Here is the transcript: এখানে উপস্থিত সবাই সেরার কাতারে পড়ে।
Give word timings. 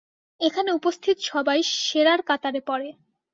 এখানে 0.41 0.69
উপস্থিত 0.71 1.17
সবাই 1.31 1.59
সেরার 1.79 2.21
কাতারে 2.29 2.61
পড়ে। 2.67 2.89